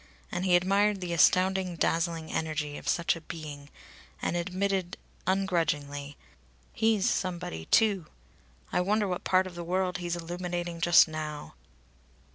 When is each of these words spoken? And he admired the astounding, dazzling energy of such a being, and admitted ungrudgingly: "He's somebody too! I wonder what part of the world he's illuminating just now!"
And 0.31 0.45
he 0.45 0.55
admired 0.55 0.99
the 0.99 1.13
astounding, 1.13 1.75
dazzling 1.75 2.31
energy 2.33 2.75
of 2.75 2.87
such 2.87 3.15
a 3.15 3.21
being, 3.21 3.69
and 4.19 4.35
admitted 4.35 4.97
ungrudgingly: 5.27 6.17
"He's 6.73 7.07
somebody 7.07 7.65
too! 7.65 8.07
I 8.73 8.81
wonder 8.81 9.07
what 9.07 9.23
part 9.23 9.45
of 9.45 9.53
the 9.53 9.63
world 9.63 9.97
he's 9.99 10.15
illuminating 10.15 10.81
just 10.81 11.07
now!" 11.07 11.53